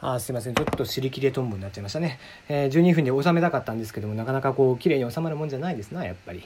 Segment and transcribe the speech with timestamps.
[0.00, 0.54] あすいません。
[0.54, 6.44] ちょっと尻切れトンボになっちゃいましたね、えー、12分で収めたかったんですけどもなかなかこう綺麗に収まるもんじゃないですなやっぱり、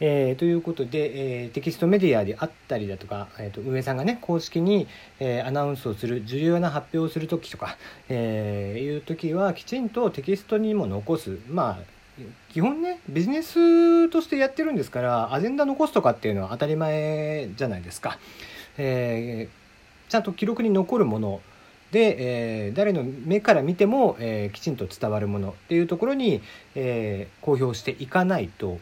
[0.00, 4.88] えー、ということで、えー、テキストメディアであったりだとか、えーと、運営さんがね公式に、
[5.20, 7.76] え、アナウンスをする重要な発表をする時とか、
[8.08, 11.38] え、いう時はきちんとテキストにも残す。
[11.48, 11.94] まあ
[12.52, 18.18] 基本ねビジネスとしてやってるんですからアジェンダ残すとかっていうのは当たり前じゃないですか、
[18.78, 21.40] えー、ちゃんと記録に残るもの
[21.94, 26.42] で、えー、誰の目から見ても、えー、きちんと伝わるものっていうところに、
[26.74, 28.80] えー、公表していかないと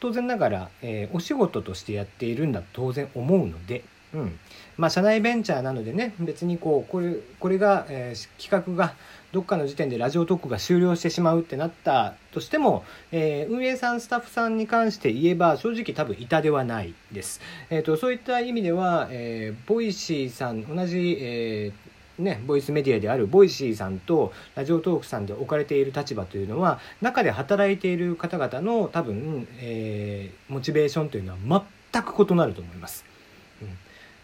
[0.00, 4.38] 当然ながら、えお仕事としてやっているんだと当然思うので、うん。
[4.76, 8.94] まあ、社内ベンチャーなのでね別にこうこれこれが、え企画が
[9.30, 33.04] どっかの時点でラジオトークが終了してしまうってなったとしても、え運営さんスタッフさんに関して言えば正直多分痛ではないです、えーと、そういった意味では、え Voicy さん同じ、えーね、ボイスメディアである Voicy さんと Radiotalk さんで置かれている立場というのは中で働いている方々の多分、えー、モチベーションというのは全く異なると思います。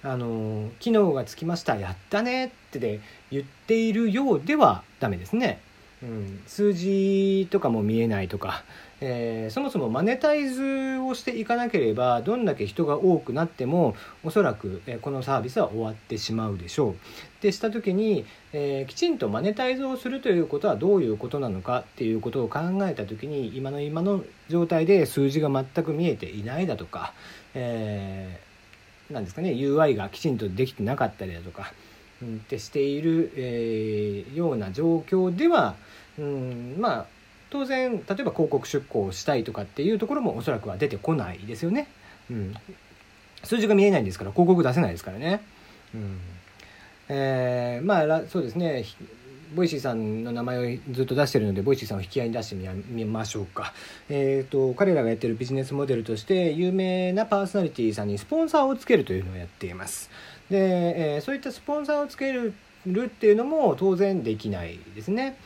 [0.05, 5.61] うん、あの機能がつきましたやったねってで言っているようではダメですね。
[6.03, 8.63] うん、数字とかも見えないとか、
[9.01, 16.97] えー、そもそもマネタイズをしていかなければどんだけ人が多くなってもおそらく、えこのサービスは終わってしまうでしょう。
[17.41, 27.13] でした時に、えー、きちんとマネタイズをするということはどういうことなのかっていうことを考えた時に今の今の状態で数字が全く見えていないだとか、
[27.55, 31.73] えー、ですかね UI がきちんとできてなかったりだとか。
[32.21, 35.77] うん、ってしている、えー、ような状況では、
[36.19, 37.07] うん、まあ
[37.51, 41.89] 当然例えば広告出稿をしたいとかっていうところもおそらくは出てこないですよね。
[42.31, 42.55] うん、
[43.45, 45.41] 数字が見えないんですから広告出せないですからね。
[45.95, 46.19] うん。
[47.09, 48.85] えー、まあそうですね。
[49.55, 52.57] Voicy さんの名前をずっと出してるので Voicy さんを引き合いに出して
[52.89, 53.73] みましょうか、
[54.09, 60.11] えーと、彼らがやってるビジネスモデルとして有名なパーソナリティーさんにスポンサーをつけるというのをやっています。
[60.51, 62.53] で、えー、そういったスポンサーをつける
[62.87, 65.37] るっていうのも当然できないですね。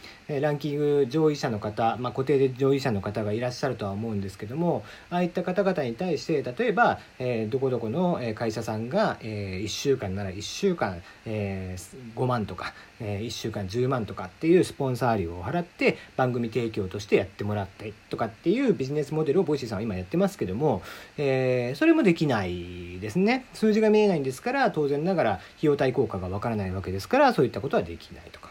[0.41, 20.83] ランキング上位者の方、まあ、固定で上位者の方がいらっしゃるとは思うんですけどもああいった方々に対して例えば、えー、どこどこの会社さんが、えー、1週間なら1週間、えー、5万とか、えー、1週間10万とかっていうスポンサー料を払って番組提供としてやってもらったりとかっていうビジネスモデルを Voicy さんは今やってますけども、
[21.19, 28.51] えー、それもできないですね数字が見えないんですから当然ながら費用対効果がわからないわけですからからそういったことはできないとか。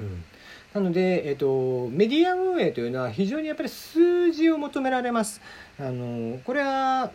[0.00, 0.24] うん
[0.72, 5.40] なので、えっと、メディア運営というのは非常にやっぱり数字を求められます。
[5.78, 7.12] あのこれは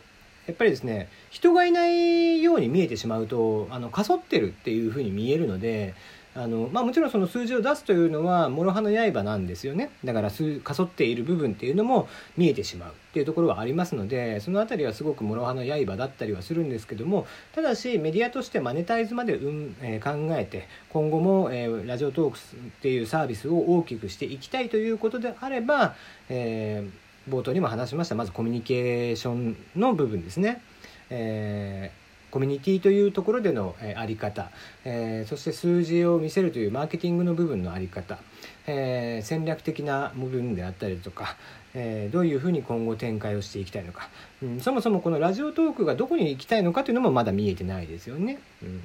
[0.48, 5.94] やっぱりですね人がいないように見えてしまうとあのかそってるっていうふうに見えるので
[6.36, 10.30] あの、まあ、もちろんその数字を出すというのは諸刃の刃なんですよねだから
[10.64, 12.08] かそっている部分っていうのも
[12.38, 25.96] 見えてしまうっていうところはありますのでその辺りはすごく諸刃の刃だったりはするんですけどもただしメディアとしてマネタイズまで、うんえー、考えて今後も、えー、ラジオトークスっていうサービスを大きくしていきたいということであれば、
[26.30, 30.62] えー、冒頭にも話しましたまずコミュニケーションの部分ですね。
[31.10, 34.52] えーコミュニティというところでの、えー、あり方、
[34.86, 38.20] えー、そして数字を見せるというマーケティングの部分のあり方、
[38.68, 41.36] えー、戦略的な部分であったりとか、
[41.74, 44.10] えー、どういうふうに今後展開をしていきたいのか、
[44.42, 48.40] うん、そもそもこのラジオトークがどこに行きたいのかというのもまだ見えてないですよね。
[48.64, 48.82] うん、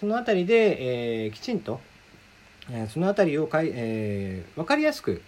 [0.00, 1.80] その辺りで、えー、きちんと、
[2.70, 5.22] えー、その辺りをかい、えー、分かりやすく、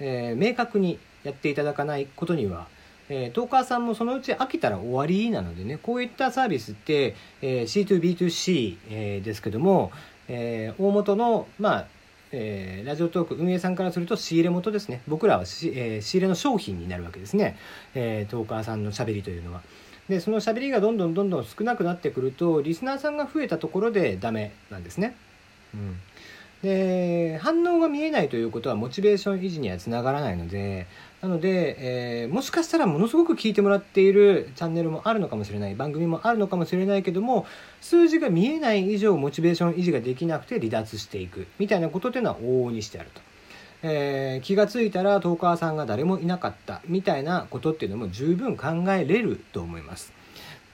[0.00, 2.68] えー、明確にやっていただかないことには
[3.08, 9.92] えー、トーカーさんもそのうち飽きたら終わりなのでね、こういったサービスって、えー、C2B2C、えー、ですけども、
[10.28, 11.86] えー、大元の、まあ、
[12.32, 15.02] えー、ラジオトーク運営さんからすると仕入れ元ですね。
[15.06, 17.56] 僕らは、えー、仕入れの商品になるわけですね。
[17.94, 19.62] えー、トーカーさんのしゃべりというのは。
[20.08, 25.16] で、そのしゃべりがどんどんどんどん少なくなってくると、リスナーさんが増えたところでダメなんですね。
[25.74, 25.96] うん。
[26.62, 30.86] で反応が見えないということはモチベーション維持にはつながらないので
[31.22, 31.76] なので、
[32.22, 37.46] えー、もしかしたらものすごく聞いてもらっているチャンネルもあるのかもしれない番組もあるのかもしれないけども
[37.80, 43.20] 数字が見えない以上モチベーション維持ができなくて離脱していくみたいなことっていうのは往々にしてあると。
[43.82, 50.12] えー、気が付いたらトーカーさんが誰もいなかったみたいなことっていうのも十分考えれると思います。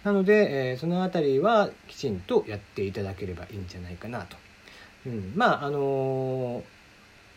[0.04, 4.36] なので、えー、その辺りはきちんとやっていただければいいんじゃないかなと
[5.06, 6.60] うん、まああの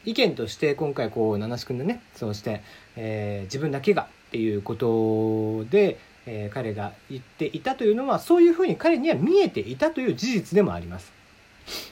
[0.06, 2.62] ー、意見として今回こう七志くんのねそうして、
[2.96, 11.14] えー、自分だけがっていうことで、えー、彼が言っていたというのはそういうふうに彼には見えていたという事実でもあります。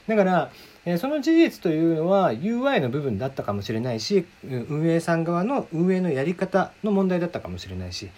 [0.07, 0.51] だから
[0.85, 8.09] えその事実というのは UI の部分だったかもしれないし運営さん側の運営のやり方の問題だったかもしれないし、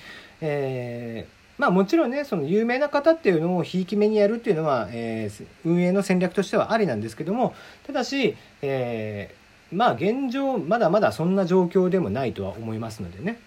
[0.41, 7.53] えーまあもちろんねその有名な方っていうのをひいき目にやるっていうのは、えー、運営の戦略としてはありなんですけども
[7.87, 13.39] ただし、えー、まあ現状まだまだそんな状況でもないとは思いますのでね、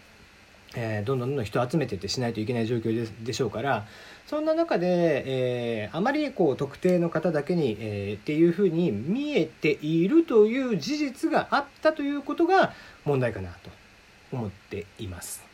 [0.74, 3.86] えー、どんどんどんどん人集めてってしないといけない状況ででしょうから
[4.26, 12.72] そんな中で、えー、あまりこう特定の方だけに、えー、っていうふうに見えているという事実があったということが
[13.04, 13.70] 問題かなと
[14.32, 15.44] 思っています。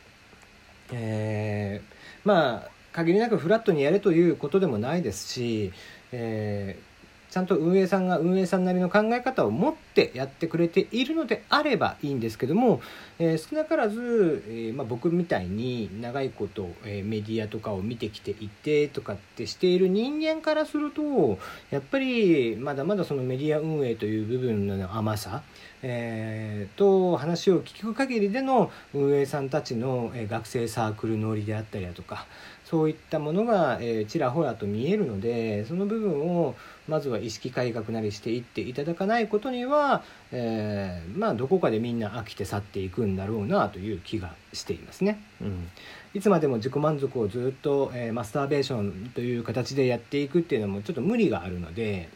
[0.91, 1.95] えー
[2.25, 5.73] まあ限りなくフラットにやれということでもないですし、
[6.13, 6.94] えー、
[7.35, 12.79] ちゃんと運営さんが運営さんなりの考え方を持ってやってくれているのであればいいんですけども、
[13.19, 21.37] えー、少なからず、えー、まあ、僕みたいに長いこと、えメディアとかを見てきていてとかってしている人間からすると
[21.71, 25.43] やっぱりまだまだそのメディア運営という部分の甘さ
[25.87, 32.25] えー、と話を聞く限りでの運営さんたちの、学生サークル乗りであったりだとか
[32.65, 36.55] そういったものが、えー、ちらほらと見えるのでその部分を
[36.87, 45.21] まずは意識改革なりしていっていただかないことには、えー、まあどこかでみんな飽きて去っていくんだろうなという気がしていますね。
[45.41, 45.69] うん、
[46.13, 52.09] いつまでも自己満足をずっと、えー、マスターベーションという形でやっていくっていうのもちょっと無理があるので。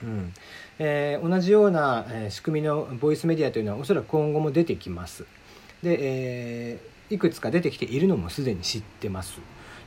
[0.00, 0.32] うん
[0.78, 5.24] えー、同じような、えー、仕組みのボイスメディアというのはおそらく今後も出てきます。
[5.82, 9.40] で、えー、いくつか出てきているのもすでに知ってます。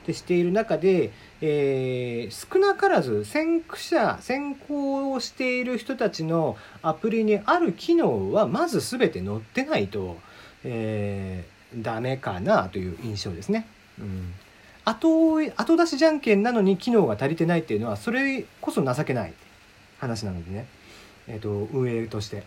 [0.06, 1.12] でしている中で、
[1.42, 10.18] えー、少なからず先駆者先行をしている人たちのアプリにある機能はまず全て載ってないと、
[10.63, 13.68] えー、ダメかなという印象ですね。
[14.00, 14.33] うん
[14.83, 19.33] 後後出しじゃんけんなのに機能が足りてないっていうのはそれこそ情けない
[20.00, 20.65] 話なのでね。
[21.27, 22.44] えーと、運営として、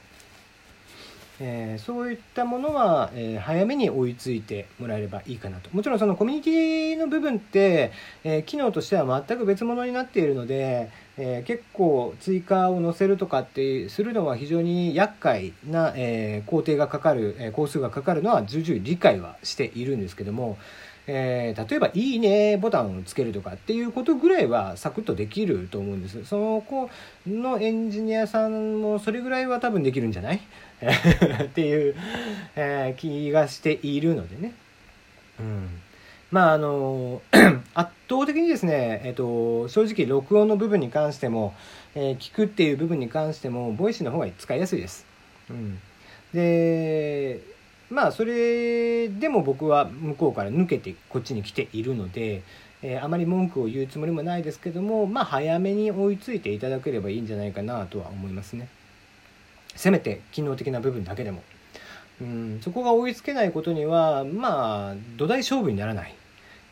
[1.40, 5.68] えー、そういったものは、えー、早めに追いついてもらえればいいかなと。
[5.72, 7.92] もちろんそのコミュニティの部分って、
[8.22, 20.58] えー、機能としては全く別物になっているので、え結構追加を載せるとかってするのは非常に厄介な、え工程がかかる、え工数がかかるのは重々理解はしているんですけども
[21.06, 26.88] えー、例えば「いいね」ボタンをつけるとかっていうことぐらいはサクッとできると思うんですその子
[27.26, 30.40] のエンジニアさんもそれぐらいは多分できるんじゃない？
[31.44, 31.94] っていう、
[32.56, 34.52] えー、気がしているのでね。
[35.40, 35.68] うん
[36.30, 37.22] まああの
[37.74, 41.54] 圧倒的にですね、えっと、正直録音の部分に関しても、
[41.94, 45.06] えー、聞くっていう部分に関しても Voicy の方が使いやすいです。
[45.48, 45.78] うん、
[46.32, 47.40] で
[47.94, 52.42] まあそれでも僕は向こうから抜けてこっちに来ているので、
[52.82, 58.68] えー、あまり文句を言うつもりもないですけどもまあ早めに追いついていただければいいんじゃないかなとは思いますね。
[59.76, 61.42] せめて機能的な部分だけでも。
[62.20, 66.14] うんそこが追いつけないことにはまあ土台勝負にならないっ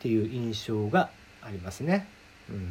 [0.01, 1.09] ていう印象が
[1.41, 2.05] ありますね。
[2.49, 2.69] うん。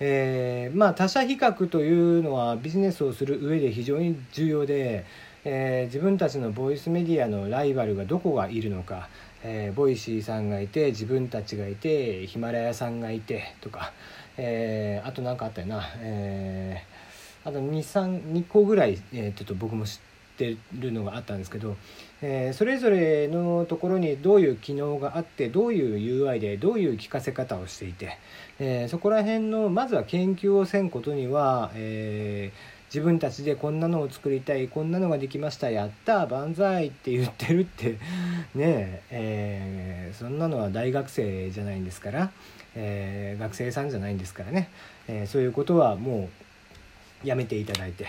[0.00, 5.04] えー、まあ他者比較というのはビジネスをする上で非常に重要で
[5.44, 9.08] えー、自分たちのボイスメディアのライバルがどこがいるのか、
[9.42, 13.92] えー、 Voicy さんがいて自分たちがいてヒマラヤさんがいてとか、
[14.36, 19.98] えー、あと何かあったよな、えー、あと232個ぐらい、えー、ちょっと僕も知っ
[20.36, 21.76] てるのがあったんですけど、
[22.20, 28.18] えー、それぞれのところにどういう機能があってどういう UI でどういう聞かせ方をしていて、
[28.58, 37.98] えー、そこら辺のまずは研究をせんことには、えー自分たちでこんなのを作りたいこんなのができましたやった万歳って言ってるって
[38.56, 42.32] ねえー、そんなのは大学生じゃないんですから、
[42.74, 44.70] えー、学生さんじゃないんですからね、
[45.06, 46.28] えー、そういうことはも
[47.24, 48.06] うやめていただいて、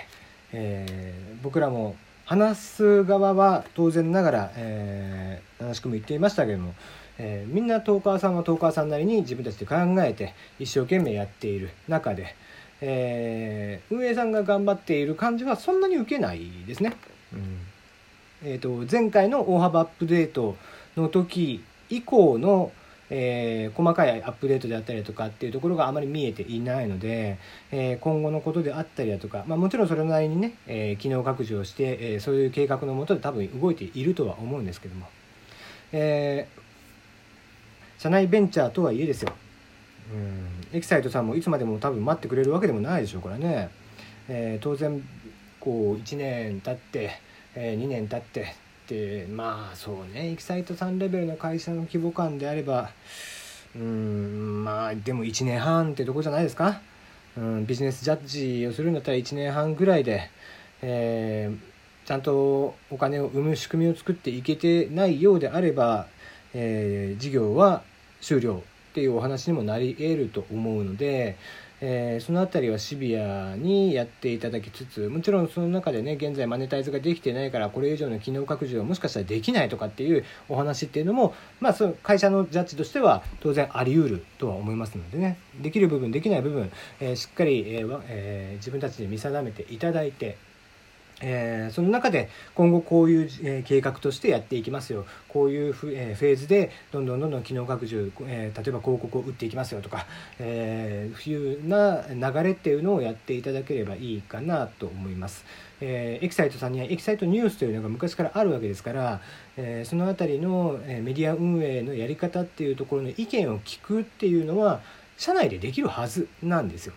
[0.53, 6.73] え僕らも話す側は当然ながら、えー、楽しくも言っていましたけども、
[7.17, 12.35] えみんなトーカーさんはトーカーさんなりに自分たちで考えて一生懸命やっている中で、
[12.81, 16.93] えー、運営さんが頑張っている感じはそんなに受けないですね。
[17.33, 17.59] うん。
[18.43, 20.57] えーと、前回の大幅アップデート
[20.97, 22.71] の時以降の、
[23.11, 27.37] えー、細かいアップデートであったりとかっていうところがあまり見えていないので、
[27.71, 35.07] えー、今後のことであったりだとか、まあ、もちろんそれなりにね、えー、機能拡充をして、えそういう計画のもとで多分動いているとは思うんですけども、
[35.91, 36.47] え
[37.99, 39.33] 社内ベンチャーとはいえですよ
[40.13, 43.69] うん、エキサイトさんもいつまでも多分待ってくれるわけでもないでしょうからね、
[44.27, 45.01] えー、当然
[45.59, 47.11] こう1年経って、
[47.55, 48.55] えー、2年経って
[48.85, 50.31] ってまあそうね。
[50.31, 52.89] エキサイトさんレベルの会社の規模感であれば
[53.75, 56.81] うんまあでも1年半ってとこじゃないですか、
[57.37, 60.29] うん、ビジネスジャッジをするんだったら1年半ぐらいで、
[60.81, 66.07] えー、ちゃんとお金を生む仕組みを作っていけてないようであれば、
[66.53, 67.83] えー、事業は
[68.19, 68.61] 終了。
[68.91, 71.37] っていうお話にもなり得ると思うので、
[71.79, 85.37] えー、その辺りはシビアにやっていただきつつもちろんその中でね現在マネタイズができてないからこれ以上の機能拡充はもしかしたらできないとかっていうお話っていうのも、まあ、その会社のジャッジとしては当然あり得るとは思いますのでね。
[85.61, 90.37] できる部分できない部分、えー、しっかり、えーえ、自分たちで見定めていただいて
[91.21, 100.05] えー、その中で今後こういう、え、計画としてやっていきますよこういうフ,、え、フェーズでどんどんどんどん機能拡充、えー、例えば広告を打っていきますよとか、
[100.39, 105.45] えー、いうな流れっていうのをやっていただければいいかなと思います。
[105.81, 109.19] えー、エキサイトさんにはエキサイトニュースというのが昔からあるわけですから、
[109.57, 114.81] えー、その辺りの、えメディア運営のやり方っていうところの意見を聞くっていうのは
[115.17, 116.93] 社内でできるはずなんですよ。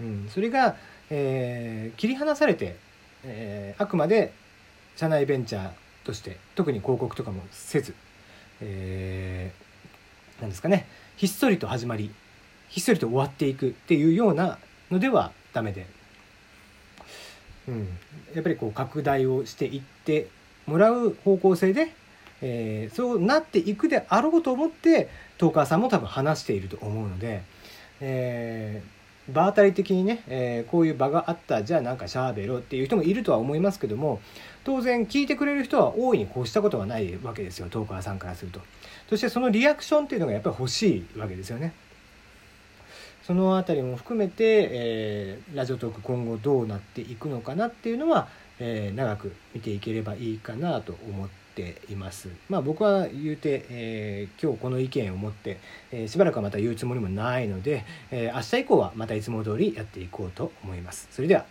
[0.00, 0.76] うん、それが、
[1.10, 2.76] え、切り離されて
[3.24, 4.32] えー、あくまで
[4.96, 5.70] 社内ベンチャー
[6.04, 7.94] として特に広告とかもせず、
[8.60, 12.12] えー、なんですかねひっそりと始まり
[12.68, 14.58] ひっそりと終わっていくっていうような
[14.90, 15.86] のではダメで、
[17.68, 17.88] うん、
[18.34, 20.28] やっぱりこう拡大をしていって
[20.66, 21.92] もらう方向性で、
[22.42, 25.08] えー、そうなっていくであろうと思って
[25.38, 27.42] トーカーさんも多分話していると思うので、
[28.00, 28.97] えー
[29.30, 34.20] 場当たり的にね、えー、こういう場があったじゃあなんかしゃべろっていう人もいるとは思いますけども
[34.64, 38.60] 当然聞いてくれる人は大いにこうしたことはないわけですよトーカーさんからすると。
[39.08, 41.72] そしてそのリアクションっていうのがやっぱり欲しいわけですよね。
[43.22, 52.28] その辺りも含めて、えー、ラジオトーク今後どうなっていくのかなっていうのは、えー、長く見ていければいいかなと思ってています。
[52.48, 55.58] まあ僕は言うて、えー、今日この意見を持って、
[55.90, 61.08] えー、しばらくはまた言うつもりもないので、えー、明日以降はまたいつも通りやっていこうと思います。
[61.10, 61.44] それでは